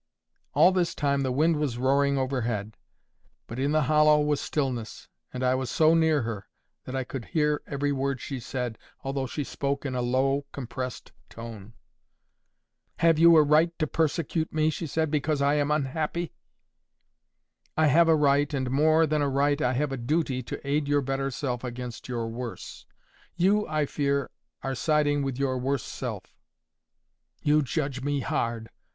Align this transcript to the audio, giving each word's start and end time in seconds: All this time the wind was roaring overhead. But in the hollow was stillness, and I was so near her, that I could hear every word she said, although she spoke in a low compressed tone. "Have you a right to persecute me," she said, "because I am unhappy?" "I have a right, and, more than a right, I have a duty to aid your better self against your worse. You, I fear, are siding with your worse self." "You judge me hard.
All 0.55 0.71
this 0.71 0.95
time 0.95 1.21
the 1.21 1.31
wind 1.31 1.57
was 1.57 1.77
roaring 1.77 2.17
overhead. 2.17 2.75
But 3.45 3.59
in 3.59 3.71
the 3.71 3.83
hollow 3.83 4.19
was 4.19 4.41
stillness, 4.41 5.07
and 5.31 5.43
I 5.43 5.53
was 5.53 5.69
so 5.69 5.93
near 5.93 6.23
her, 6.23 6.47
that 6.85 6.95
I 6.95 7.03
could 7.03 7.25
hear 7.25 7.61
every 7.67 7.91
word 7.91 8.19
she 8.19 8.39
said, 8.39 8.79
although 9.03 9.27
she 9.27 9.43
spoke 9.43 9.85
in 9.85 9.93
a 9.93 10.01
low 10.01 10.47
compressed 10.51 11.11
tone. 11.29 11.73
"Have 12.97 13.19
you 13.19 13.37
a 13.37 13.43
right 13.43 13.77
to 13.77 13.85
persecute 13.85 14.51
me," 14.51 14.71
she 14.71 14.87
said, 14.87 15.11
"because 15.11 15.39
I 15.39 15.53
am 15.53 15.69
unhappy?" 15.69 16.33
"I 17.77 17.85
have 17.85 18.07
a 18.07 18.15
right, 18.15 18.51
and, 18.55 18.71
more 18.71 19.05
than 19.05 19.21
a 19.21 19.29
right, 19.29 19.61
I 19.61 19.73
have 19.73 19.91
a 19.91 19.97
duty 19.97 20.41
to 20.41 20.67
aid 20.67 20.87
your 20.87 21.01
better 21.01 21.29
self 21.29 21.63
against 21.63 22.09
your 22.09 22.27
worse. 22.27 22.87
You, 23.35 23.67
I 23.67 23.85
fear, 23.85 24.31
are 24.63 24.73
siding 24.73 25.21
with 25.21 25.37
your 25.37 25.59
worse 25.59 25.83
self." 25.85 26.23
"You 27.43 27.61
judge 27.61 28.01
me 28.01 28.21
hard. 28.21 28.71